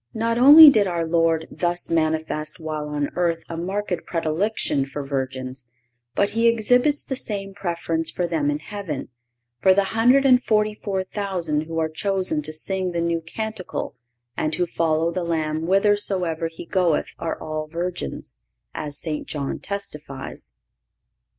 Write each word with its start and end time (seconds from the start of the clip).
Not 0.15 0.39
only 0.39 0.71
did 0.71 0.87
our 0.87 1.05
Lord 1.05 1.47
thus 1.51 1.91
manifest 1.91 2.59
while 2.59 2.89
on 2.89 3.09
earth 3.15 3.43
a 3.47 3.55
marked 3.55 4.03
predilection 4.07 4.83
for 4.83 5.05
virgins, 5.05 5.63
but 6.15 6.31
He 6.31 6.47
exhibits 6.47 7.05
the 7.05 7.15
same 7.15 7.53
preference 7.53 8.09
for 8.09 8.25
them 8.25 8.49
in 8.49 8.57
heaven; 8.57 9.09
for 9.61 9.75
the 9.75 9.83
hundred 9.93 10.25
and 10.25 10.43
forty 10.43 10.73
four 10.73 11.03
thousand 11.03 11.65
who 11.65 11.77
are 11.77 11.87
chosen 11.87 12.41
to 12.41 12.51
sing 12.51 12.93
the 12.93 12.99
New 13.01 13.21
Canticle 13.21 13.95
and 14.35 14.55
who 14.55 14.65
follow 14.65 15.11
the 15.11 15.23
Lamb 15.23 15.67
whithersoever 15.67 16.47
He 16.47 16.65
goeth 16.65 17.13
are 17.19 17.39
all 17.39 17.67
virgins, 17.67 18.33
as 18.73 18.97
St. 18.97 19.27
John 19.27 19.59
testifies. 19.59 20.53